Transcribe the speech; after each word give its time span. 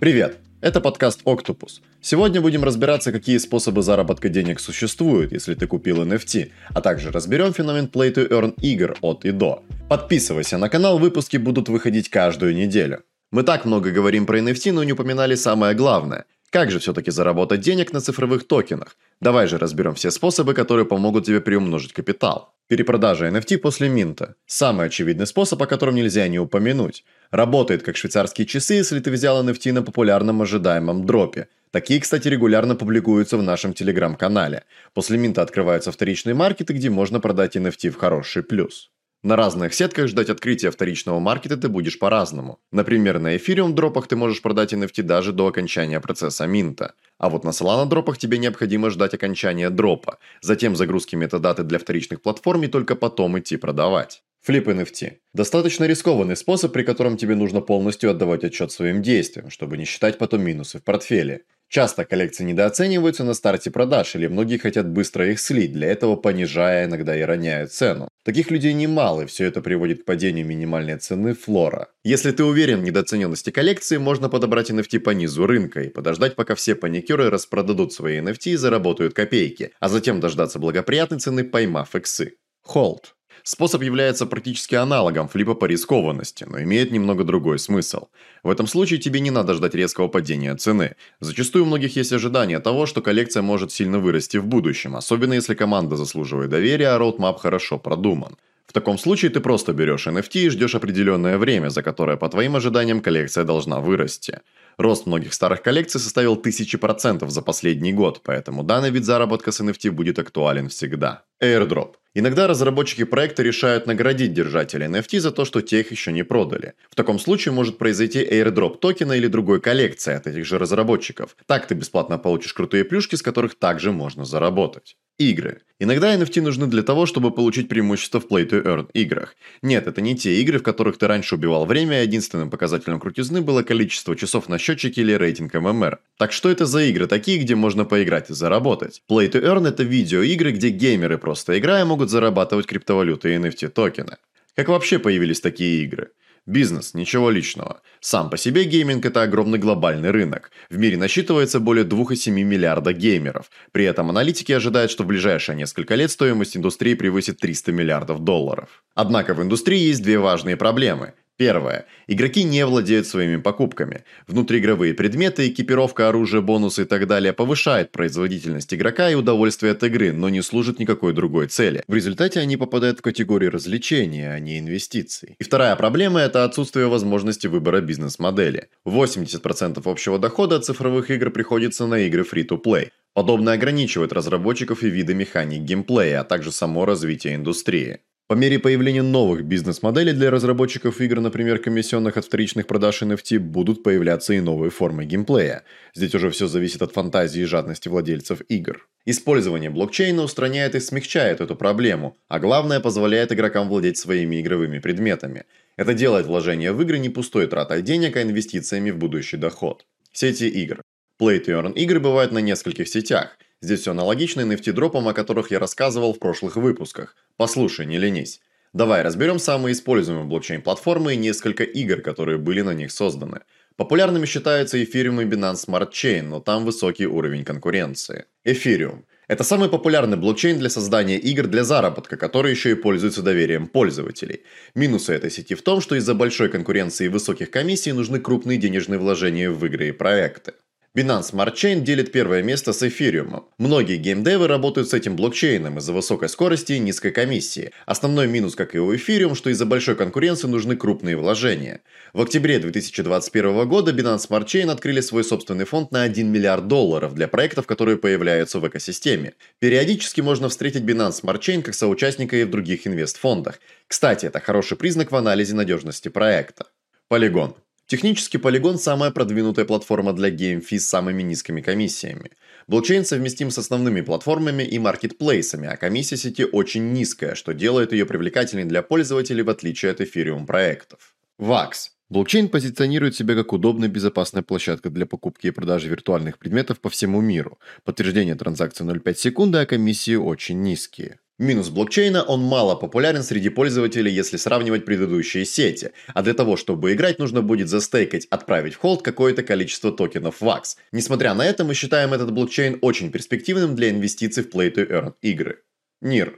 Привет! 0.00 0.38
Это 0.62 0.80
подкаст 0.80 1.20
Octopus. 1.26 1.82
Сегодня 2.00 2.40
будем 2.40 2.64
разбираться, 2.64 3.12
какие 3.12 3.36
способы 3.36 3.82
заработка 3.82 4.30
денег 4.30 4.58
существуют, 4.58 5.30
если 5.30 5.54
ты 5.54 5.66
купил 5.66 6.02
NFT, 6.02 6.52
а 6.74 6.80
также 6.80 7.10
разберем 7.10 7.52
феномен 7.52 7.84
Play 7.84 8.14
to 8.14 8.26
Earn 8.30 8.54
игр 8.62 8.96
от 9.02 9.26
и 9.26 9.30
до. 9.30 9.62
Подписывайся 9.90 10.56
на 10.56 10.70
канал, 10.70 10.98
выпуски 10.98 11.36
будут 11.36 11.68
выходить 11.68 12.08
каждую 12.08 12.54
неделю. 12.54 13.02
Мы 13.30 13.42
так 13.42 13.66
много 13.66 13.90
говорим 13.90 14.24
про 14.24 14.38
NFT, 14.38 14.72
но 14.72 14.84
не 14.84 14.92
упоминали 14.92 15.34
самое 15.34 15.74
главное. 15.74 16.24
Как 16.48 16.70
же 16.70 16.78
все-таки 16.78 17.10
заработать 17.10 17.60
денег 17.60 17.92
на 17.92 18.00
цифровых 18.00 18.48
токенах? 18.48 18.96
Давай 19.20 19.48
же 19.48 19.58
разберем 19.58 19.94
все 19.94 20.10
способы, 20.10 20.54
которые 20.54 20.86
помогут 20.86 21.26
тебе 21.26 21.42
приумножить 21.42 21.92
капитал. 21.92 22.54
Перепродажа 22.70 23.26
NFT 23.26 23.58
после 23.58 23.88
минта. 23.88 24.36
Самый 24.46 24.86
очевидный 24.86 25.26
способ, 25.26 25.60
о 25.60 25.66
котором 25.66 25.96
нельзя 25.96 26.28
не 26.28 26.38
упомянуть. 26.38 27.04
Работает 27.32 27.82
как 27.82 27.96
швейцарские 27.96 28.46
часы, 28.46 28.74
если 28.74 29.00
ты 29.00 29.10
взял 29.10 29.44
NFT 29.44 29.72
на 29.72 29.82
популярном 29.82 30.40
ожидаемом 30.40 31.04
дропе. 31.04 31.48
Такие, 31.72 32.00
кстати, 32.00 32.28
регулярно 32.28 32.76
публикуются 32.76 33.36
в 33.38 33.42
нашем 33.42 33.74
телеграм-канале. 33.74 34.62
После 34.94 35.18
минта 35.18 35.42
открываются 35.42 35.90
вторичные 35.90 36.34
маркеты, 36.34 36.72
где 36.72 36.90
можно 36.90 37.18
продать 37.18 37.56
NFT 37.56 37.90
в 37.90 37.96
хороший 37.96 38.44
плюс. 38.44 38.92
На 39.22 39.36
разных 39.36 39.74
сетках 39.74 40.08
ждать 40.08 40.30
открытия 40.30 40.70
вторичного 40.70 41.20
маркета 41.20 41.58
ты 41.58 41.68
будешь 41.68 41.98
по-разному. 41.98 42.58
Например, 42.72 43.18
на 43.18 43.36
Ethereum 43.36 43.74
дропах 43.74 44.08
ты 44.08 44.16
можешь 44.16 44.40
продать 44.40 44.72
NFT 44.72 45.02
даже 45.02 45.32
до 45.32 45.46
окончания 45.46 46.00
процесса 46.00 46.46
минта. 46.46 46.94
А 47.18 47.28
вот 47.28 47.44
на 47.44 47.50
Solana 47.50 47.86
дропах 47.86 48.16
тебе 48.16 48.38
необходимо 48.38 48.88
ждать 48.88 49.12
окончания 49.12 49.68
дропа, 49.68 50.18
затем 50.40 50.74
загрузки 50.74 51.16
метадаты 51.16 51.64
для 51.64 51.78
вторичных 51.78 52.22
платформ 52.22 52.62
и 52.62 52.68
только 52.68 52.96
потом 52.96 53.38
идти 53.38 53.58
продавать. 53.58 54.22
Флип 54.40 54.68
NFT. 54.68 55.18
Достаточно 55.34 55.84
рискованный 55.84 56.34
способ, 56.34 56.72
при 56.72 56.82
котором 56.82 57.18
тебе 57.18 57.34
нужно 57.34 57.60
полностью 57.60 58.10
отдавать 58.10 58.42
отчет 58.42 58.72
своим 58.72 59.02
действиям, 59.02 59.50
чтобы 59.50 59.76
не 59.76 59.84
считать 59.84 60.16
потом 60.16 60.42
минусы 60.42 60.78
в 60.78 60.82
портфеле. 60.82 61.42
Часто 61.70 62.04
коллекции 62.04 62.42
недооцениваются 62.42 63.22
на 63.22 63.32
старте 63.32 63.70
продаж, 63.70 64.16
или 64.16 64.26
многие 64.26 64.58
хотят 64.58 64.88
быстро 64.88 65.30
их 65.30 65.38
слить, 65.38 65.72
для 65.72 65.86
этого 65.86 66.16
понижая, 66.16 66.86
иногда 66.86 67.16
и 67.16 67.22
роняя 67.22 67.68
цену. 67.68 68.08
Таких 68.24 68.50
людей 68.50 68.72
немало, 68.72 69.20
и 69.20 69.26
все 69.26 69.44
это 69.44 69.62
приводит 69.62 70.02
к 70.02 70.04
падению 70.04 70.46
минимальной 70.46 70.98
цены 70.98 71.32
флора. 71.32 71.86
Если 72.02 72.32
ты 72.32 72.42
уверен 72.42 72.80
в 72.80 72.82
недооцененности 72.82 73.50
коллекции, 73.50 73.98
можно 73.98 74.28
подобрать 74.28 74.70
NFT 74.70 74.98
по 74.98 75.10
низу 75.10 75.46
рынка 75.46 75.82
и 75.82 75.90
подождать, 75.90 76.34
пока 76.34 76.56
все 76.56 76.74
паникеры 76.74 77.30
распродадут 77.30 77.92
свои 77.92 78.18
NFT 78.18 78.50
и 78.50 78.56
заработают 78.56 79.14
копейки, 79.14 79.70
а 79.78 79.88
затем 79.88 80.18
дождаться 80.18 80.58
благоприятной 80.58 81.20
цены, 81.20 81.44
поймав 81.44 81.94
иксы. 81.94 82.34
Холд. 82.62 83.14
Способ 83.42 83.82
является 83.82 84.26
практически 84.26 84.74
аналогом 84.74 85.28
флипа 85.28 85.54
по 85.54 85.64
рискованности, 85.64 86.44
но 86.44 86.60
имеет 86.62 86.90
немного 86.90 87.24
другой 87.24 87.58
смысл. 87.58 88.08
В 88.42 88.50
этом 88.50 88.66
случае 88.66 89.00
тебе 89.00 89.20
не 89.20 89.30
надо 89.30 89.54
ждать 89.54 89.74
резкого 89.74 90.08
падения 90.08 90.54
цены. 90.56 90.96
Зачастую 91.20 91.64
у 91.64 91.66
многих 91.66 91.96
есть 91.96 92.12
ожидание 92.12 92.60
того, 92.60 92.86
что 92.86 93.02
коллекция 93.02 93.42
может 93.42 93.72
сильно 93.72 93.98
вырасти 93.98 94.36
в 94.36 94.46
будущем, 94.46 94.96
особенно 94.96 95.34
если 95.34 95.54
команда 95.54 95.96
заслуживает 95.96 96.50
доверия, 96.50 96.88
а 96.88 96.98
роудмап 96.98 97.40
хорошо 97.40 97.78
продуман. 97.78 98.36
В 98.70 98.72
таком 98.72 98.98
случае 98.98 99.32
ты 99.32 99.40
просто 99.40 99.72
берешь 99.72 100.06
NFT 100.06 100.42
и 100.42 100.48
ждешь 100.48 100.76
определенное 100.76 101.38
время, 101.38 101.70
за 101.70 101.82
которое, 101.82 102.16
по 102.16 102.28
твоим 102.28 102.54
ожиданиям, 102.54 103.00
коллекция 103.00 103.42
должна 103.42 103.80
вырасти. 103.80 104.42
Рост 104.78 105.06
многих 105.06 105.34
старых 105.34 105.60
коллекций 105.60 106.00
составил 106.00 106.36
тысячи 106.36 106.78
процентов 106.78 107.30
за 107.30 107.42
последний 107.42 107.92
год, 107.92 108.20
поэтому 108.22 108.62
данный 108.62 108.90
вид 108.90 109.04
заработка 109.04 109.50
с 109.50 109.60
NFT 109.60 109.90
будет 109.90 110.20
актуален 110.20 110.68
всегда. 110.68 111.24
Airdrop. 111.42 111.94
Иногда 112.14 112.46
разработчики 112.46 113.02
проекта 113.02 113.42
решают 113.42 113.86
наградить 113.86 114.34
держателей 114.34 114.86
NFT 114.86 115.18
за 115.18 115.32
то, 115.32 115.44
что 115.44 115.62
те 115.62 115.80
их 115.80 115.90
еще 115.90 116.12
не 116.12 116.22
продали. 116.22 116.74
В 116.90 116.94
таком 116.94 117.18
случае 117.18 117.52
может 117.52 117.76
произойти 117.76 118.22
airdrop 118.22 118.78
токена 118.78 119.14
или 119.14 119.26
другой 119.26 119.60
коллекции 119.60 120.14
от 120.14 120.28
этих 120.28 120.46
же 120.46 120.58
разработчиков. 120.58 121.36
Так 121.46 121.66
ты 121.66 121.74
бесплатно 121.74 122.18
получишь 122.18 122.54
крутые 122.54 122.84
плюшки, 122.84 123.16
с 123.16 123.22
которых 123.22 123.58
также 123.58 123.90
можно 123.90 124.24
заработать. 124.24 124.96
Игры. 125.20 125.60
Иногда 125.78 126.16
NFT 126.16 126.40
нужны 126.40 126.66
для 126.66 126.82
того, 126.82 127.04
чтобы 127.04 127.30
получить 127.30 127.68
преимущество 127.68 128.20
в 128.20 128.26
Play-to-Earn 128.26 128.88
играх. 128.94 129.36
Нет, 129.60 129.86
это 129.86 130.00
не 130.00 130.16
те 130.16 130.40
игры, 130.40 130.58
в 130.58 130.62
которых 130.62 130.96
ты 130.96 131.06
раньше 131.06 131.34
убивал 131.34 131.66
время, 131.66 132.00
и 132.00 132.06
единственным 132.06 132.48
показателем 132.48 132.98
крутизны 132.98 133.42
было 133.42 133.62
количество 133.62 134.16
часов 134.16 134.48
на 134.48 134.56
счетчике 134.56 135.02
или 135.02 135.12
рейтинг 135.12 135.52
MMR. 135.52 135.98
Так 136.16 136.32
что 136.32 136.48
это 136.48 136.64
за 136.64 136.84
игры 136.84 137.06
такие, 137.06 137.36
где 137.36 137.54
можно 137.54 137.84
поиграть 137.84 138.30
и 138.30 138.32
заработать? 138.32 139.02
Play-to-Earn 139.10 139.68
это 139.68 139.82
видеоигры, 139.82 140.52
где 140.52 140.70
геймеры 140.70 141.18
просто 141.18 141.58
играя 141.58 141.84
могут 141.84 142.08
зарабатывать 142.08 142.64
криптовалюты 142.64 143.34
и 143.34 143.36
NFT 143.36 143.68
токены. 143.68 144.16
Как 144.56 144.68
вообще 144.68 144.98
появились 144.98 145.42
такие 145.42 145.84
игры? 145.84 146.12
Бизнес, 146.50 146.94
ничего 146.94 147.30
личного. 147.30 147.80
Сам 148.00 148.28
по 148.28 148.36
себе 148.36 148.64
гейминг– 148.64 149.04
это 149.06 149.22
огромный 149.22 149.60
глобальный 149.60 150.10
рынок. 150.10 150.50
В 150.68 150.76
мире 150.78 150.96
насчитывается 150.96 151.60
более 151.60 151.84
2,7 151.84 152.32
миллиарда 152.32 152.92
геймеров. 152.92 153.48
При 153.70 153.84
этом 153.84 154.10
аналитики 154.10 154.50
ожидают, 154.50 154.90
что 154.90 155.04
в 155.04 155.06
ближайшие 155.06 155.54
несколько 155.54 155.94
лет 155.94 156.10
стоимость 156.10 156.56
индустрии 156.56 156.94
превысит 156.94 157.38
300 157.38 157.70
миллиардов 157.70 158.24
долларов. 158.24 158.82
Однако 158.96 159.34
в 159.34 159.40
индустрии 159.40 159.78
есть 159.78 160.02
две 160.02 160.18
важные 160.18 160.56
проблемы. 160.56 161.14
Первое. 161.40 161.86
Игроки 162.06 162.44
не 162.44 162.66
владеют 162.66 163.06
своими 163.06 163.36
покупками. 163.36 164.04
Внутриигровые 164.26 164.92
предметы, 164.92 165.48
экипировка, 165.48 166.10
оружие, 166.10 166.42
бонусы 166.42 166.82
и 166.82 166.84
так 166.84 167.06
далее 167.06 167.32
повышает 167.32 167.92
производительность 167.92 168.74
игрока 168.74 169.08
и 169.08 169.14
удовольствие 169.14 169.72
от 169.72 169.82
игры, 169.82 170.12
но 170.12 170.28
не 170.28 170.42
служат 170.42 170.78
никакой 170.78 171.14
другой 171.14 171.46
цели. 171.46 171.82
В 171.88 171.94
результате 171.94 172.40
они 172.40 172.58
попадают 172.58 172.98
в 172.98 173.02
категорию 173.02 173.52
развлечения, 173.52 174.34
а 174.34 174.38
не 174.38 174.58
инвестиций. 174.58 175.36
И 175.38 175.42
вторая 175.42 175.74
проблема– 175.76 176.20
это 176.20 176.44
отсутствие 176.44 176.88
возможности 176.88 177.46
выбора 177.46 177.80
бизнес-модели. 177.80 178.68
80% 178.86 179.80
общего 179.90 180.18
дохода 180.18 180.56
от 180.56 180.66
цифровых 180.66 181.10
игр 181.10 181.30
приходится 181.30 181.86
на 181.86 182.00
игры 182.00 182.26
free-to-play. 182.30 182.90
Подобное 183.14 183.54
ограничивает 183.54 184.12
разработчиков 184.12 184.82
и 184.82 184.90
виды 184.90 185.14
механик 185.14 185.62
геймплея, 185.62 186.20
а 186.20 186.24
также 186.24 186.52
само 186.52 186.84
развитие 186.84 187.36
индустрии. 187.36 188.00
По 188.30 188.34
мере 188.34 188.60
появления 188.60 189.02
новых 189.02 189.42
бизнес-моделей 189.42 190.12
для 190.12 190.30
разработчиков 190.30 191.00
игр, 191.00 191.18
например, 191.18 191.58
комиссионных 191.58 192.16
от 192.16 192.24
вторичных 192.24 192.68
продаж 192.68 193.02
NFT, 193.02 193.40
будут 193.40 193.82
появляться 193.82 194.34
и 194.34 194.38
новые 194.38 194.70
формы 194.70 195.04
геймплея. 195.04 195.64
Здесь 195.96 196.14
уже 196.14 196.30
все 196.30 196.46
зависит 196.46 196.80
от 196.80 196.92
фантазии 196.92 197.42
и 197.42 197.44
жадности 197.44 197.88
владельцев 197.88 198.42
игр. 198.48 198.86
Использование 199.04 199.68
блокчейна 199.68 200.22
устраняет 200.22 200.76
и 200.76 200.78
смягчает 200.78 201.40
эту 201.40 201.56
проблему, 201.56 202.16
а 202.28 202.38
главное 202.38 202.78
позволяет 202.78 203.32
игрокам 203.32 203.68
владеть 203.68 203.98
своими 203.98 204.40
игровыми 204.40 204.78
предметами. 204.78 205.42
Это 205.76 205.92
делает 205.92 206.26
вложение 206.26 206.70
в 206.70 206.80
игры 206.82 206.98
не 206.98 207.08
пустой 207.08 207.48
тратой 207.48 207.82
денег, 207.82 208.16
а 208.16 208.22
инвестициями 208.22 208.92
в 208.92 208.96
будущий 208.96 209.38
доход. 209.38 209.86
Сети 210.12 210.46
игр. 210.46 210.82
Play 211.20 211.44
to 211.44 211.60
Earn 211.60 211.72
игры 211.72 211.98
бывают 211.98 212.30
на 212.30 212.38
нескольких 212.38 212.86
сетях– 212.86 213.36
Здесь 213.62 213.80
все 213.80 213.90
аналогично 213.90 214.40
NFT-дропам, 214.40 215.06
о 215.08 215.12
которых 215.12 215.50
я 215.50 215.58
рассказывал 215.58 216.14
в 216.14 216.18
прошлых 216.18 216.56
выпусках. 216.56 217.14
Послушай, 217.36 217.84
не 217.84 217.98
ленись. 217.98 218.40
Давай 218.72 219.02
разберем 219.02 219.38
самые 219.38 219.74
используемые 219.74 220.24
блокчейн-платформы 220.24 221.12
и 221.12 221.18
несколько 221.18 221.64
игр, 221.64 222.00
которые 222.00 222.38
были 222.38 222.62
на 222.62 222.72
них 222.72 222.90
созданы. 222.90 223.40
Популярными 223.76 224.24
считаются 224.24 224.78
Ethereum 224.78 225.22
и 225.22 225.26
Binance 225.26 225.66
Smart 225.66 225.90
Chain, 225.90 226.22
но 226.22 226.40
там 226.40 226.64
высокий 226.64 227.06
уровень 227.06 227.44
конкуренции. 227.44 228.24
Ethereum– 228.46 229.04
это 229.28 229.44
самый 229.44 229.68
популярный 229.68 230.16
блокчейн 230.16 230.58
для 230.58 230.70
создания 230.70 231.18
игр 231.18 231.46
для 231.46 231.62
заработка, 231.62 232.16
который 232.16 232.52
еще 232.52 232.70
и 232.70 232.74
пользуется 232.74 233.22
доверием 233.22 233.66
пользователей. 233.66 234.42
Минусы 234.74 235.12
этой 235.12 235.30
сети 235.30 235.54
в 235.54 235.62
том, 235.62 235.82
что 235.82 235.96
из-за 235.96 236.14
большой 236.14 236.48
конкуренции 236.48 237.06
и 237.06 237.08
высоких 237.08 237.50
комиссий 237.50 237.92
нужны 237.92 238.20
крупные 238.20 238.56
денежные 238.56 238.98
вложения 238.98 239.50
в 239.50 239.66
игры 239.66 239.88
и 239.88 239.92
проекты. 239.92 240.54
Binance 240.98 241.30
Smart 241.30 241.54
Chain 241.54 241.82
делит 241.82 242.10
первое 242.10 242.42
место 242.42 242.72
с 242.72 242.82
эфириумом. 242.82 243.46
Многие 243.58 243.96
геймдевы 243.96 244.48
работают 244.48 244.88
с 244.88 244.92
этим 244.92 245.14
блокчейном 245.14 245.78
из-за 245.78 245.92
высокой 245.92 246.28
скорости 246.28 246.72
и 246.72 246.80
низкой 246.80 247.12
комиссии. 247.12 247.70
Основной 247.86 248.26
минус, 248.26 248.56
как 248.56 248.74
и 248.74 248.80
у 248.80 248.92
эфириум, 248.96 249.36
что 249.36 249.50
из-за 249.50 249.66
большой 249.66 249.94
конкуренции 249.94 250.48
нужны 250.48 250.74
крупные 250.74 251.16
вложения. 251.16 251.82
В 252.12 252.20
октябре 252.22 252.58
2021 252.58 253.68
года 253.68 253.92
Binance 253.92 254.28
Smart 254.28 254.46
Chain 254.46 254.68
открыли 254.68 255.00
свой 255.00 255.22
собственный 255.22 255.64
фонд 255.64 255.92
на 255.92 256.02
1 256.02 256.26
миллиард 256.26 256.66
долларов 256.66 257.14
для 257.14 257.28
проектов, 257.28 257.68
которые 257.68 257.96
появляются 257.96 258.58
в 258.58 258.66
экосистеме. 258.66 259.34
Периодически 259.60 260.22
можно 260.22 260.48
встретить 260.48 260.82
Binance 260.82 261.22
Smart 261.22 261.38
Chain 261.38 261.62
как 261.62 261.74
соучастника 261.74 262.34
и 262.34 262.42
в 262.42 262.50
других 262.50 262.88
инвестфондах. 262.88 263.60
Кстати, 263.86 264.26
это 264.26 264.40
хороший 264.40 264.76
признак 264.76 265.12
в 265.12 265.16
анализе 265.16 265.54
надежности 265.54 266.08
проекта. 266.08 266.66
Полигон. 267.06 267.54
Технически 267.90 268.36
Polygon– 268.36 268.76
самая 268.78 269.10
продвинутая 269.10 269.64
платформа 269.64 270.12
для 270.12 270.30
GameFi 270.30 270.78
с 270.78 270.86
самыми 270.86 271.22
низкими 271.22 271.60
комиссиями. 271.60 272.30
Блокчейн 272.68 273.04
совместим 273.04 273.50
с 273.50 273.58
основными 273.58 274.00
платформами 274.00 274.62
и 274.62 274.78
маркетплейсами, 274.78 275.66
а 275.66 275.76
комиссия 275.76 276.16
сети 276.16 276.44
очень 276.44 276.92
низкая, 276.92 277.34
что 277.34 277.52
делает 277.52 277.90
ее 277.90 278.06
привлекательной 278.06 278.64
для 278.64 278.82
пользователей 278.82 279.42
в 279.42 279.50
отличие 279.50 279.90
от 279.90 280.00
Ethereum 280.00 280.46
проектов. 280.46 281.16
VAX 281.40 281.90
Блокчейн 282.10 282.48
позиционирует 282.48 283.16
себя 283.16 283.34
как 283.34 283.52
удобная 283.52 283.88
безопасная 283.88 284.44
площадка 284.44 284.88
для 284.88 285.04
покупки 285.04 285.48
и 285.48 285.50
продажи 285.50 285.88
виртуальных 285.88 286.38
предметов 286.38 286.78
по 286.78 286.90
всему 286.90 287.20
миру. 287.20 287.58
Подтверждение 287.82 288.36
транзакции 288.36 288.84
0,5 288.84 289.14
секунды, 289.16 289.58
а 289.58 289.66
комиссии 289.66 290.14
очень 290.14 290.62
низкие. 290.62 291.18
Минус 291.40 291.70
блокчейна– 291.70 292.22
он 292.28 292.42
мало 292.42 292.74
популярен 292.74 293.22
среди 293.22 293.48
пользователей, 293.48 294.12
если 294.12 294.36
сравнивать 294.36 294.84
предыдущие 294.84 295.46
сети. 295.46 295.92
А 296.08 296.20
для 296.20 296.34
того, 296.34 296.58
чтобы 296.58 296.92
играть, 296.92 297.18
нужно 297.18 297.40
будет 297.40 297.70
застейкать, 297.70 298.26
отправить 298.26 298.74
в 298.74 298.76
холд 298.76 299.00
какое-то 299.00 299.42
количество 299.42 299.90
токенов 299.90 300.42
VAX. 300.42 300.76
Несмотря 300.92 301.32
на 301.32 301.46
это, 301.46 301.64
мы 301.64 301.72
считаем 301.72 302.12
этот 302.12 302.30
блокчейн 302.30 302.76
очень 302.82 303.10
перспективным 303.10 303.74
для 303.74 303.88
инвестиций 303.88 304.42
в 304.42 304.54
Play-to-Earn 304.54 305.14
игры. 305.22 305.62
NIR 306.04 306.34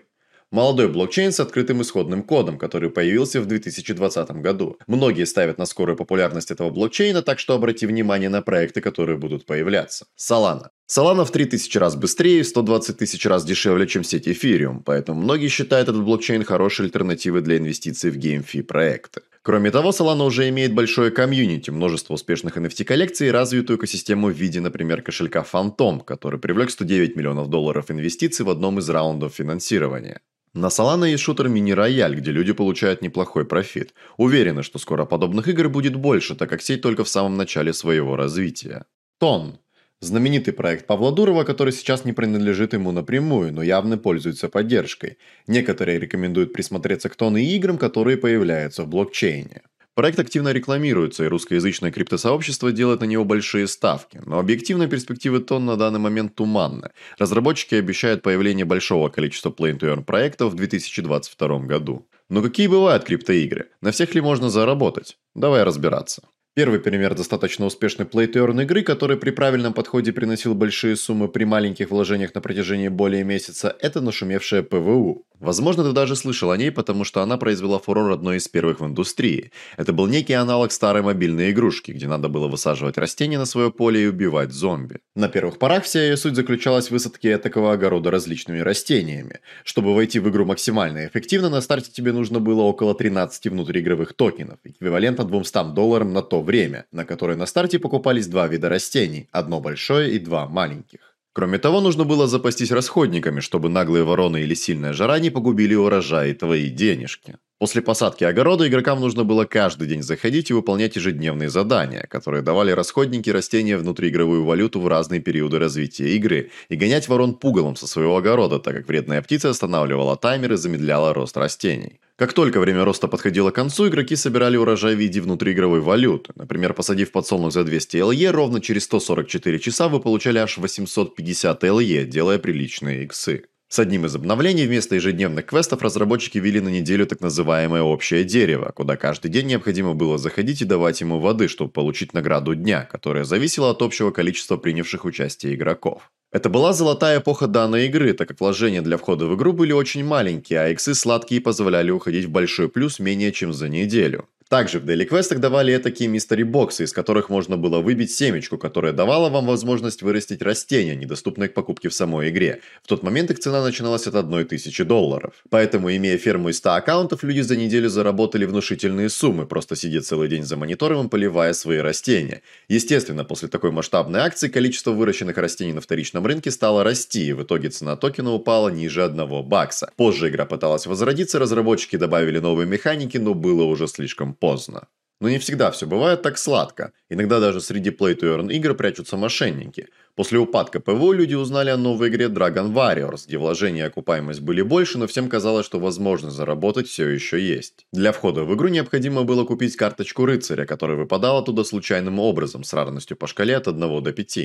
Молодой 0.53 0.87
блокчейн 0.87 1.33
с 1.33 1.41
открытым 1.41 1.81
исходным 1.83 2.23
кодом, 2.23 2.57
который 2.57 2.91
появился 2.91 3.41
в 3.41 3.47
2020 3.47 4.31
году. 4.33 4.77
Многие 4.87 5.25
ставят 5.25 5.59
на 5.59 5.67
скорую 5.67 5.97
популярность 5.97 6.53
этого 6.53 6.71
блокчейна, 6.71 7.23
так 7.23 7.41
что 7.41 7.55
обрати 7.55 7.87
внимание 7.87 8.29
на 8.29 8.43
проекты, 8.43 8.81
которые 8.81 9.19
будут 9.19 9.47
появляться. 9.47 10.07
Solana. 10.17 10.69
Solana 10.91 11.25
в 11.25 11.31
3000 11.31 11.79
раз 11.79 11.97
быстрее 11.97 12.41
и 12.41 12.45
120 12.45 12.99
тысяч 12.99 13.25
раз 13.27 13.45
дешевле, 13.45 13.87
чем 13.87 14.05
сеть 14.05 14.29
Ethereum, 14.29 14.83
поэтому 14.85 15.23
многие 15.23 15.49
считают 15.49 15.89
этот 15.89 16.03
блокчейн 16.03 16.45
хорошей 16.45 16.87
альтернативой 16.87 17.41
для 17.41 17.57
инвестиций 17.57 18.11
в 18.11 18.19
GameFi 18.19 18.63
проекты. 18.63 19.23
Кроме 19.43 19.71
того, 19.71 19.91
Solana 19.91 20.25
уже 20.25 20.49
имеет 20.51 20.75
большое 20.75 21.11
комьюнити, 21.11 21.71
множество 21.71 22.15
успешных 22.15 22.57
NFT-коллекций 22.57 23.29
и 23.29 23.31
развитую 23.31 23.79
экосистему 23.79 24.29
в 24.29 24.37
виде, 24.37 24.61
например, 24.61 25.03
кошелька 25.03 25.45
Phantom, 25.51 26.05
который 26.05 26.39
привлек 26.39 26.71
109 26.71 27.17
миллионов 27.17 27.49
долларов 27.49 27.91
инвестиций 27.91 28.45
в 28.45 28.51
одном 28.51 28.79
из 28.79 28.89
раундов 28.89 29.35
финансирования. 29.35 30.21
На 30.55 30.67
Solana 30.67 31.09
есть 31.09 31.23
шутер 31.23 31.49
мини-рояль, 31.49 32.15
где 32.15 32.31
люди 32.31 32.53
получают 32.53 33.01
неплохой 33.01 33.47
профит. 33.47 33.95
Уверены, 34.19 34.63
что 34.63 34.79
скоро 34.79 35.07
подобных 35.07 35.49
игр 35.49 35.71
будет 35.71 35.97
больше, 35.97 36.35
так 36.35 36.51
как 36.51 36.61
сеть 36.61 36.83
только 36.83 37.05
в 37.05 37.09
самом 37.09 37.39
начале 37.39 37.73
своего 37.73 38.17
развития. 38.17 38.85
Тон. 39.19 39.59
Знаменитый 40.03 40.53
проект 40.53 40.89
Павла 40.89 41.13
Дурова, 41.13 41.45
который 41.45 41.73
сейчас 41.73 42.05
не 42.05 42.13
принадлежит 42.13 42.73
ему 42.73 42.91
напрямую, 42.91 43.53
но 43.53 43.63
явно 43.63 43.97
пользуется 43.97 44.49
поддержкой. 44.49 45.17
Некоторые 45.47 46.01
рекомендуют 46.01 46.53
присмотреться 46.53 47.09
к 47.09 47.15
Тон 47.15 47.37
играм, 47.37 47.79
которые 47.79 48.17
появляются 48.17 48.83
в 48.83 48.89
блокчейне. 48.89 49.63
Проект 49.95 50.19
активно 50.19 50.49
рекламируется, 50.49 51.23
и 51.23 51.29
русскоязычное 51.29 51.93
криптосообщество 51.93 52.73
делает 52.73 53.01
на 53.01 53.05
него 53.05 53.25
большие 53.25 53.69
ставки, 53.69 54.21
но 54.27 54.41
объективно 54.41 54.89
перспективы 54.89 55.39
тон 55.39 55.67
на 55.67 55.77
данный 55.77 56.01
момент 56.01 56.35
туманны. 56.35 56.91
Разработчики 57.19 57.77
обещают 57.77 58.23
появление 58.23 58.65
большого 58.65 59.09
количества 59.09 59.51
play-to-earn 59.51 60.03
проектов 60.03 60.53
в 60.53 60.57
2022 60.57 61.59
году. 61.61 62.09
Но 62.29 62.43
какие 62.43 62.67
бывают 62.67 63.05
криптоигры? 63.05 63.69
На 63.81 63.93
всех 63.93 64.17
ли 64.17 64.21
можно 64.21 64.51
заработать? 64.51 65.17
Давай 65.37 65.63
разбираться. 65.63 66.23
Первый 66.55 66.81
пример 66.81 67.15
достаточно 67.15 67.65
успешной 67.65 68.07
плей-то-эрн 68.07 68.61
игры, 68.61 68.83
который 68.83 69.17
при 69.17 69.31
правильном 69.31 69.73
подходе 69.73 70.13
приносил 70.13 70.55
большие 70.55 70.97
суммы 70.97 71.29
при 71.29 71.45
маленьких 71.45 71.91
вложениях 71.91 72.35
на 72.35 72.43
протяжении 72.43 72.89
более 72.89 73.25
месяца, 73.25 73.75
это 73.81 74.03
нашумевшая 74.03 74.63
ПВУ. 74.63 75.25
Возможно, 75.41 75.83
ты 75.83 75.93
даже 75.93 76.15
слышал 76.15 76.51
о 76.51 76.57
ней, 76.59 76.71
потому 76.71 77.05
что 77.05 77.23
она 77.23 77.39
произвела 77.39 77.79
фурор 77.79 78.13
одной 78.13 78.37
из 78.37 78.47
первых 78.49 78.81
в 78.81 78.87
индустрии. 78.87 79.51
Это 79.79 79.95
был 79.95 80.07
некий 80.07 80.35
аналог 80.35 80.73
старой 80.73 81.03
мобильной 81.03 81.51
игрушки, 81.53 81.91
где 81.91 82.07
надо 82.07 82.29
было 82.29 82.49
высаживать 82.49 82.99
растения 82.99 83.39
на 83.39 83.47
свое 83.47 83.73
поле 83.73 84.05
и 84.05 84.07
убивать 84.07 84.53
зомби. 84.53 85.01
На 85.17 85.29
первых 85.29 85.59
порах 85.59 85.85
вся 85.85 86.03
ее 86.03 86.17
суть 86.19 86.37
заключалась 86.37 86.89
в 86.89 86.91
высадке 86.93 87.39
такого 87.39 87.73
огорода 87.73 88.11
различными 88.11 88.61
растениями. 88.61 89.41
Чтобы 89.65 89.95
войти 89.95 90.21
в 90.21 90.29
игру 90.29 90.45
максимально 90.45 91.07
эффективно, 91.07 91.49
на 91.49 91.63
старте 91.63 91.91
тебе 91.91 92.13
нужно 92.13 92.39
было 92.39 92.61
около 92.61 92.95
13 92.95 93.47
внутриигровых 93.47 94.13
токенов, 94.13 94.59
эквивалентно 94.63 95.25
200 95.25 95.75
долларам 95.75 96.13
на 96.13 96.23
то 96.23 96.42
время, 96.43 96.87
на 96.93 97.05
которое 97.05 97.37
на 97.37 97.47
старте 97.47 97.79
покупались 97.79 98.27
два 98.27 98.47
вида 98.49 98.69
растений, 98.69 99.29
одно 99.33 99.61
большое 99.61 100.13
и 100.13 100.19
два 100.19 100.47
маленьких. 100.47 101.17
Кроме 101.33 101.59
того, 101.59 101.81
нужно 101.81 102.05
было 102.05 102.27
запастись 102.27 102.71
расходниками, 102.71 103.41
чтобы 103.41 103.71
наглые 103.71 104.05
вороны 104.05 104.43
или 104.43 104.55
сильная 104.55 104.93
жара 104.93 105.19
не 105.19 105.31
погубили 105.31 105.75
урожай 105.75 106.33
и 106.33 106.35
твои 106.35 106.69
денежки. 106.69 107.39
После 107.63 107.81
посадки 107.81 108.25
огорода 108.25 108.67
игрокам 108.67 108.99
нужно 108.99 109.23
было 109.23 109.45
каждый 109.45 109.87
день 109.87 110.03
заходить 110.03 110.51
и 110.51 110.53
выполнять 110.53 110.97
ежедневные 110.97 111.49
задания, 111.49 112.09
которые 112.11 112.43
давали 112.43 112.73
расходники 112.73 113.31
растения 113.31 113.77
внутриигровую 113.77 114.45
валюту 114.45 114.81
в 114.81 114.89
разные 114.89 115.21
периоды 115.21 115.61
развития 115.61 116.09
игры, 116.17 116.51
и 116.71 116.75
гонять 116.75 117.07
ворон 117.07 117.37
пугалом 117.37 117.77
со 117.77 117.87
своего 117.87 118.17
огорода, 118.17 118.59
так 118.59 118.75
как 118.75 118.89
вредная 118.89 119.23
птица 119.23 119.51
останавливала 119.51 120.17
таймер 120.17 120.55
и 120.55 120.57
замедляла 120.57 121.15
рост 121.15 121.37
растений. 121.37 122.01
Как 122.17 122.33
только 122.33 122.59
время 122.59 122.85
роста 122.85 123.07
подходило 123.07 123.53
к 123.53 123.55
концу, 123.55 123.87
игроки 123.87 124.17
собирали 124.17 124.57
урожай 124.57 124.97
в 124.97 124.99
виде 124.99 125.21
внутриигровой 125.21 125.79
валюты. 125.79 126.33
Например, 126.35 126.75
посадив 126.75 127.13
подсолнух 127.13 127.53
за 127.53 127.63
200 127.63 127.97
ЛЕ, 127.97 128.33
ровно 128.33 128.61
через 128.61 128.83
144 128.87 129.61
часа 129.61 129.87
вы 129.87 130.01
получали 130.01 130.39
аж 130.39 130.59
850 130.59 131.63
ЛЕ, 131.63 132.07
делая 132.07 132.41
приличные 132.41 133.05
иксы. 133.05 133.45
С 133.73 133.79
одним 133.79 134.05
из 134.05 134.15
обновлений 134.15 134.67
вместо 134.67 134.97
ежедневных 134.97 135.47
квестов 135.47 135.81
разработчики 135.81 136.37
ввели 136.37 136.61
на 136.61 136.69
неделю 136.69 137.07
так 137.07 137.23
называемое 137.23 137.81
общее 137.81 138.23
дерево, 138.23 138.71
куда 138.77 138.99
каждый 138.99 139.31
день 139.31 139.47
необходимо 139.47 139.95
было 139.95 140.19
заходить 140.19 140.61
и 140.61 140.67
давать 140.67 141.01
ему 141.01 141.19
воды, 141.19 141.49
чтобы 141.49 141.71
получить 141.71 142.13
награду 142.13 142.55
дня, 142.55 142.87
которая 142.93 143.25
зависела 143.25 143.71
от 143.71 143.81
общего 143.81 144.11
количества 144.11 144.59
принявших 144.59 145.07
участие 145.07 145.55
игроков. 145.55 146.11
Это 146.31 146.51
была 146.51 146.75
золотая 146.75 147.21
эпоха 147.21 147.47
данной 147.47 147.87
игры, 147.87 148.13
так 148.13 148.29
как 148.29 148.41
вложения 148.41 148.83
для 148.83 148.99
входа 148.99 149.25
в 149.25 149.35
игру 149.37 149.55
были 149.55 149.73
очень 149.73 150.05
маленькие, 150.05 150.61
а 150.61 150.69
иксы 150.69 150.95
сладкие 150.95 151.41
позволяли 151.41 151.91
уходить 151.91 152.27
в 152.27 152.31
большой 152.31 152.69
плюс 152.69 152.99
менее 152.99 153.33
чем 153.33 153.55
за 153.55 153.71
неделю. 153.71 154.29
Также 154.53 154.81
в 154.81 154.85
Daily 154.85 155.09
Quest 155.09 155.35
давали 155.39 155.79
такие 155.79 156.11
мистери 156.11 156.43
боксы, 156.43 156.85
из 156.85 156.93
которых 156.93 157.31
можно 157.31 157.57
было 157.57 157.81
выбить 157.81 158.13
семечку, 158.13 158.59
которая 158.59 158.93
давала 158.93 159.31
вам 159.31 159.47
возможность 159.47 160.03
вырастить 160.03 160.43
растения, 160.43 160.95
недоступные 160.95 161.49
к 161.49 161.55
покупке 161.55 161.89
в 161.89 161.95
самой 161.95 162.29
игре. 162.29 162.61
В 162.83 162.87
тот 162.87 163.03
момент 163.03 163.31
их 163.31 163.39
цена 163.39 163.63
начиналась 163.63 164.07
от 164.07 164.15
1000 164.15 164.85
долларов. 164.85 165.33
Поэтому, 165.49 165.91
имея 165.97 166.19
ферму 166.19 166.51
из 166.51 166.59
100 166.59 166.75
аккаунтов, 166.75 167.25
люди 167.25 167.41
за 167.41 167.57
неделю 167.57 167.89
заработали 167.89 168.45
внушительные 168.45 169.09
суммы, 169.09 169.47
просто 169.47 169.75
сидя 169.75 170.03
целый 170.03 170.29
день 170.29 170.45
за 170.45 170.59
монитором 170.59 171.07
и 171.07 171.09
поливая 171.09 171.55
свои 171.55 171.79
растения. 171.79 172.43
Естественно, 172.69 173.25
после 173.25 173.49
такой 173.49 173.71
масштабной 173.71 174.21
акции 174.21 174.49
количество 174.49 174.91
выращенных 174.91 175.39
растений 175.39 175.73
на 175.73 175.81
вторичном 175.81 176.27
рынке 176.27 176.51
стало 176.51 176.85
расти, 176.85 177.29
и 177.29 177.33
в 177.33 177.43
итоге 177.43 177.71
цена 177.71 177.97
токена 177.97 178.35
упала 178.35 178.69
ниже 178.69 179.03
1 179.03 179.45
бакса. 179.45 179.91
Позже 179.97 180.29
игра 180.29 180.45
пыталась 180.45 180.85
возродиться, 180.85 181.39
разработчики 181.39 181.97
добавили 181.97 182.39
новые 182.39 182.67
механики, 182.67 183.17
но 183.17 183.33
было 183.33 183.63
уже 183.63 183.89
слишком 183.89 184.37
поздно. 184.43 184.89
Но 185.21 185.29
не 185.29 185.39
всегда 185.39 185.71
все 185.71 185.87
бывает 185.87 186.23
так 186.23 186.37
сладко. 186.37 186.93
Иногда 187.09 187.39
даже 187.39 187.61
среди 187.61 187.91
play-to-earn 187.91 188.53
игр 188.53 188.75
прячутся 188.75 189.17
мошенники. 189.17 189.87
После 190.17 190.41
упадка 190.41 190.81
ПВО 190.81 191.13
люди 191.13 191.35
узнали 191.35 191.71
о 191.71 191.77
новой 191.77 192.09
игре 192.09 192.27
Dragon 192.27 192.73
Warriors, 192.73 193.27
где 193.29 193.39
вложения 193.39 193.85
и 193.85 193.87
окупаемость 193.87 194.41
были 194.41 194.63
больше, 194.63 194.99
но 194.99 195.07
всем 195.07 195.29
казалось, 195.29 195.65
что 195.65 195.79
возможность 195.79 196.35
заработать 196.35 196.89
все 196.89 197.09
еще 197.09 197.41
есть. 197.41 197.87
Для 197.93 198.11
входа 198.11 198.43
в 198.43 198.53
игру 198.55 198.67
необходимо 198.67 199.23
было 199.23 199.45
купить 199.45 199.77
карточку 199.77 200.27
рыцаря, 200.27 200.67
которая 200.67 200.97
выпадала 200.97 201.45
туда 201.45 201.63
случайным 201.63 202.19
образом 202.19 202.65
с 202.65 202.73
равностью 202.73 203.17
по 203.17 203.29
шкале 203.29 203.57
от 203.57 203.69
1 203.69 204.03
до 204.03 204.13
5. 204.13 204.39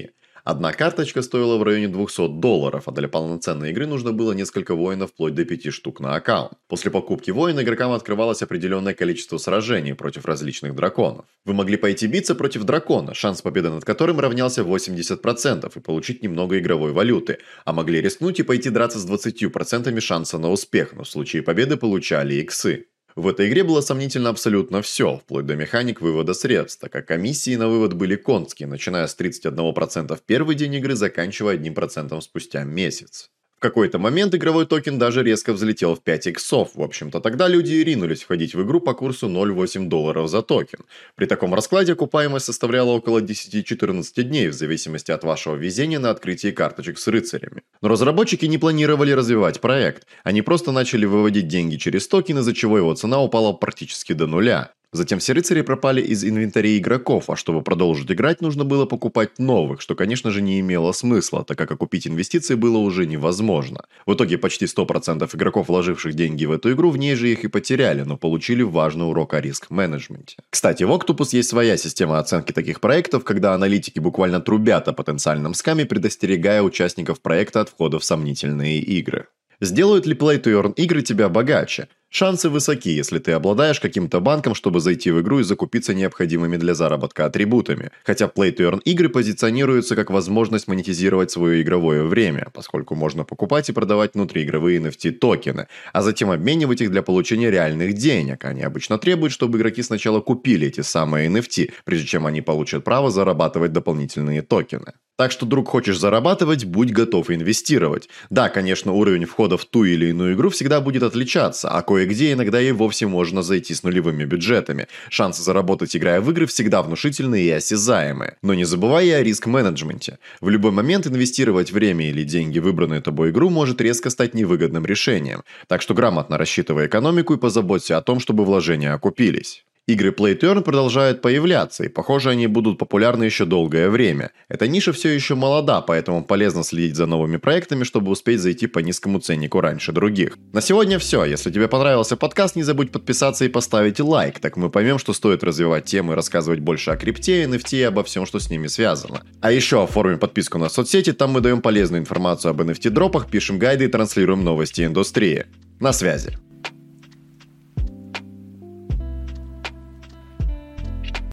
Одна 0.49 0.71
карточка 0.71 1.21
стоила 1.23 1.57
в 1.57 1.63
районе 1.63 1.89
200 1.89 2.39
долларов, 2.39 2.83
а 2.85 2.91
для 2.93 3.09
полноценной 3.09 3.71
игры 3.71 3.85
нужно 3.85 4.13
было 4.13 4.31
несколько 4.31 4.75
воинов 4.75 5.09
вплоть 5.09 5.35
до 5.35 5.43
5 5.43 5.73
штук 5.73 5.99
на 5.99 6.15
аккаунт. 6.15 6.53
После 6.69 6.89
покупки 6.89 7.31
воина 7.31 7.63
игрокам 7.63 7.91
открывалось 7.91 8.41
определенное 8.41 8.93
количество 8.93 9.39
сражений 9.39 9.93
против 9.93 10.23
различных 10.23 10.73
драконов. 10.73 11.25
Вы 11.43 11.53
могли 11.53 11.75
пойти 11.75 12.07
биться 12.07 12.33
против 12.33 12.63
дракона, 12.63 13.13
шанс 13.13 13.41
победы 13.41 13.71
над 13.71 13.83
которым 13.83 14.21
равнялся 14.21 14.61
80% 14.61 15.69
и 15.75 15.79
получить 15.81 16.23
немного 16.23 16.57
игровой 16.59 16.93
валюты, 16.93 17.39
а 17.65 17.73
могли 17.73 17.99
рискнуть 17.99 18.39
и 18.39 18.43
пойти 18.43 18.69
драться 18.69 18.99
с 18.99 19.05
20% 19.05 19.99
шанса 19.99 20.37
на 20.37 20.49
успех, 20.49 20.93
но 20.93 21.03
в 21.03 21.09
случае 21.09 21.43
победы 21.43 21.75
получали 21.75 22.35
иксы. 22.35 22.85
В 23.17 23.27
этой 23.27 23.49
игре 23.49 23.63
было 23.63 23.81
сомнительно 23.81 24.29
абсолютно 24.29 24.83
все, 24.83 25.17
вплоть 25.17 25.47
до 25.47 25.55
механик 25.55 26.01
вывода 26.01 26.35
средств, 26.35 26.79
так 26.81 26.91
как 26.91 27.07
комиссии 27.07 27.55
на 27.55 27.67
вывод 27.67 27.93
были 27.93 28.15
конские, 28.15 28.67
начиная 28.67 29.07
с 29.07 29.17
31% 29.19 30.15
в 30.15 30.21
первый 30.21 30.55
день 30.55 30.75
игры, 30.75 30.93
заканчивая 30.93 31.57
1% 31.57 32.21
спустя 32.21 32.63
месяц. 32.63 33.31
В 33.57 33.59
какой-то 33.59 33.97
момент 33.97 34.35
игровой 34.35 34.67
токен 34.67 34.99
даже 34.99 35.23
резко 35.23 35.51
взлетел 35.51 35.95
в 35.95 36.01
5 36.01 36.27
иксов. 36.27 36.75
В 36.75 36.81
общем-то, 36.83 37.19
тогда 37.19 37.47
люди 37.47 37.73
и 37.73 37.83
ринулись 37.83 38.21
входить 38.21 38.53
в 38.53 38.63
игру 38.63 38.79
по 38.79 38.93
курсу 38.93 39.27
0,8 39.27 39.87
долларов 39.87 40.29
за 40.29 40.43
токен. 40.43 40.81
При 41.15 41.25
таком 41.25 41.55
раскладе 41.55 41.93
окупаемость 41.93 42.45
составляла 42.45 42.91
около 42.91 43.19
10-14 43.19 44.21
дней, 44.21 44.49
в 44.49 44.53
зависимости 44.53 45.09
от 45.09 45.23
вашего 45.23 45.55
везения 45.55 45.97
на 45.97 46.11
открытии 46.11 46.51
карточек 46.51 46.99
с 46.99 47.07
рыцарями. 47.07 47.63
Но 47.81 47.89
разработчики 47.89 48.45
не 48.45 48.59
планировали 48.59 49.11
развивать 49.11 49.59
проект. 49.59 50.05
Они 50.23 50.43
просто 50.43 50.71
начали 50.71 51.05
выводить 51.05 51.47
деньги 51.47 51.77
через 51.77 52.07
токен, 52.07 52.37
из-за 52.37 52.53
чего 52.53 52.77
его 52.77 52.93
цена 52.93 53.19
упала 53.23 53.53
практически 53.53 54.13
до 54.13 54.27
нуля. 54.27 54.73
Затем 54.97 55.19
все 55.19 55.33
рыцари 55.33 55.61
пропали 55.61 56.01
из 56.01 56.23
инвентаря 56.25 56.75
игроков, 56.75 57.29
а 57.29 57.35
чтобы 57.35 57.61
продолжить 57.61 58.11
играть, 58.11 58.41
нужно 58.41 58.65
было 58.65 58.87
покупать 58.87 59.37
новых, 59.37 59.79
что, 59.79 59.93
конечно 59.93 60.31
же, 60.31 60.41
не 60.41 60.59
имело 60.59 60.91
смысла, 60.91 61.45
так 61.45 61.55
как 61.55 61.71
окупить 61.71 62.07
инвестиции 62.07 62.55
было 62.55 62.79
уже 62.79 63.05
невозможно. 63.05 63.85
В 64.07 64.15
итоге 64.15 64.39
почти 64.39 64.65
100% 64.65 65.35
игроков, 65.35 65.67
вложивших 65.67 66.15
деньги 66.15 66.45
в 66.45 66.51
эту 66.51 66.71
игру, 66.71 66.89
в 66.89 66.97
ней 66.97 67.13
же 67.13 67.31
их 67.31 67.43
и 67.43 67.47
потеряли, 67.47 68.01
но 68.01 68.17
получили 68.17 68.63
важный 68.63 69.07
урок 69.07 69.35
о 69.35 69.41
риск-менеджменте. 69.41 70.37
Кстати, 70.49 70.83
в 70.83 70.89
Octopus 70.89 71.27
есть 71.33 71.49
своя 71.49 71.77
система 71.77 72.17
оценки 72.17 72.51
таких 72.51 72.81
проектов, 72.81 73.23
когда 73.23 73.53
аналитики 73.53 73.99
буквально 73.99 74.39
трубят 74.39 74.87
о 74.87 74.93
потенциальном 74.93 75.53
скаме, 75.53 75.85
предостерегая 75.85 76.63
участников 76.63 77.21
проекта 77.21 77.61
от 77.61 77.69
входа 77.69 77.99
в 77.99 78.03
сомнительные 78.03 78.79
игры. 78.79 79.27
Сделают 79.59 80.05
ли 80.05 80.13
Play 80.13 80.41
to 80.41 80.61
Earn 80.61 80.73
игры 80.75 81.01
тебя 81.01 81.29
богаче? 81.29 81.87
Шансы 82.09 82.49
высоки, 82.49 82.89
если 82.89 83.19
ты 83.19 83.33
обладаешь 83.33 83.81
каким-то 83.81 84.21
банком, 84.21 84.55
чтобы 84.55 84.79
зайти 84.79 85.11
в 85.11 85.19
игру 85.19 85.39
и 85.39 85.43
закупиться 85.43 85.93
необходимыми 85.93 86.55
для 86.55 86.73
заработка 86.73 87.25
атрибутами. 87.25 87.91
Хотя 88.05 88.27
Play 88.27 88.55
to 88.55 88.71
Earn 88.71 88.81
игры 88.85 89.09
позиционируются 89.09 89.95
как 89.97 90.09
возможность 90.09 90.69
монетизировать 90.69 91.31
свое 91.31 91.61
игровое 91.61 92.03
время, 92.03 92.47
поскольку 92.53 92.95
можно 92.95 93.25
покупать 93.25 93.67
и 93.67 93.73
продавать 93.73 94.13
внутриигровые 94.13 94.79
NFT 94.79 95.11
токены, 95.11 95.67
а 95.91 96.01
затем 96.01 96.31
обменивать 96.31 96.79
их 96.79 96.91
для 96.91 97.01
получения 97.01 97.51
реальных 97.51 97.93
денег. 97.93 98.45
Они 98.45 98.63
обычно 98.63 98.97
требуют, 98.97 99.33
чтобы 99.33 99.57
игроки 99.57 99.83
сначала 99.83 100.21
купили 100.21 100.67
эти 100.67 100.81
самые 100.81 101.29
NFT, 101.29 101.73
прежде 101.83 102.07
чем 102.07 102.25
они 102.25 102.39
получат 102.41 102.85
право 102.85 103.11
зарабатывать 103.11 103.73
дополнительные 103.73 104.41
токены. 104.43 104.93
Так 105.17 105.31
что, 105.31 105.47
друг, 105.47 105.67
хочешь 105.67 105.97
зарабатывать, 105.97 106.65
будь 106.65 106.91
готов 106.91 107.31
инвестировать. 107.31 108.07
Да, 108.29 108.49
конечно, 108.49 108.91
уровень 108.91 109.25
входа 109.25 109.57
в 109.57 109.65
ту 109.65 109.83
или 109.83 110.09
иную 110.09 110.35
игру 110.35 110.51
всегда 110.51 110.79
будет 110.79 111.01
отличаться, 111.01 111.69
а 111.69 111.81
кое-где 111.97 112.33
иногда 112.33 112.61
и 112.61 112.71
вовсе 112.71 113.07
можно 113.07 113.41
зайти 113.41 113.73
с 113.73 113.81
нулевыми 113.81 114.23
бюджетами. 114.23 114.87
Шансы 115.09 115.41
заработать, 115.41 115.95
играя 115.95 116.21
в 116.21 116.29
игры, 116.29 116.45
всегда 116.45 116.83
внушительные 116.83 117.45
и 117.45 117.49
осязаемые. 117.49 118.37
Но 118.43 118.53
не 118.53 118.65
забывай 118.65 119.07
и 119.07 119.11
о 119.11 119.23
риск-менеджменте. 119.23 120.19
В 120.39 120.49
любой 120.49 120.71
момент 120.71 121.07
инвестировать 121.07 121.71
время 121.71 122.07
или 122.09 122.23
деньги 122.23 122.59
в 122.59 122.65
выбранную 122.65 123.01
тобой 123.01 123.31
игру 123.31 123.49
может 123.49 123.81
резко 123.81 124.11
стать 124.11 124.35
невыгодным 124.35 124.85
решением. 124.85 125.41
Так 125.67 125.81
что 125.81 125.95
грамотно 125.95 126.37
рассчитывай 126.37 126.85
экономику 126.85 127.33
и 127.33 127.37
позаботься 127.37 127.97
о 127.97 128.01
том, 128.01 128.19
чтобы 128.19 128.45
вложения 128.45 128.93
окупились. 128.93 129.66
Игры 129.87 130.09
Play 130.09 130.37
to 130.37 130.53
Earn 130.53 130.63
продолжают 130.63 131.21
появляться, 131.21 131.85
и 131.85 131.87
похоже 131.87 132.31
они 132.31 132.47
будут 132.47 132.77
популярны 132.77 133.23
еще 133.23 133.45
долгое 133.45 133.89
время. 133.89 134.31
Эта 134.49 134.67
ниша 134.67 134.91
все 134.91 135.07
еще 135.07 135.35
молода, 135.35 135.79
поэтому 135.79 136.25
полезно 136.25 136.65
следить 136.65 136.97
за 136.97 137.05
новыми 137.05 137.37
проектами, 137.37 137.85
чтобы 137.85 138.11
успеть 138.11 138.41
зайти 138.41 138.67
по 138.67 138.79
низкому 138.79 139.19
ценнику 139.19 139.61
раньше 139.61 139.93
других. 139.93 140.37
На 140.51 140.59
сегодня 140.59 140.99
все. 140.99 141.23
Если 141.23 141.51
тебе 141.51 141.69
понравился 141.69 142.17
подкаст, 142.17 142.57
не 142.57 142.63
забудь 142.63 142.91
подписаться 142.91 143.45
и 143.45 143.47
поставить 143.47 144.01
лайк, 144.01 144.39
так 144.39 144.57
мы 144.57 144.69
поймем, 144.69 144.99
что 144.99 145.13
стоит 145.13 145.41
развивать 145.41 145.85
темы 145.85 146.11
и 146.13 146.15
рассказывать 146.17 146.59
больше 146.59 146.91
о 146.91 146.97
крипте, 146.97 147.45
NFT 147.45 147.77
и 147.77 147.83
обо 147.83 148.03
всем, 148.03 148.25
что 148.25 148.39
с 148.39 148.49
ними 148.49 148.67
связано. 148.67 149.21
А 149.39 149.53
еще 149.53 149.81
оформим 149.81 150.19
подписку 150.19 150.57
на 150.57 150.67
соцсети, 150.67 151.13
там 151.13 151.31
мы 151.31 151.39
даем 151.39 151.61
полезную 151.61 152.01
информацию 152.01 152.51
об 152.51 152.59
NFT-дропах, 152.59 153.31
пишем 153.31 153.57
гайды 153.57 153.85
и 153.85 153.87
транслируем 153.87 154.43
новости 154.43 154.83
индустрии. 154.83 155.45
На 155.79 155.93
связи. 155.93 156.37